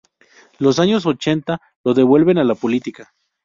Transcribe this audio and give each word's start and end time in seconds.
Los 0.57 0.79
años 0.79 1.05
ochenta 1.05 1.61
lo 1.83 1.93
devuelven 1.93 2.39
a 2.39 2.43
la 2.43 2.55
política. 2.55 3.13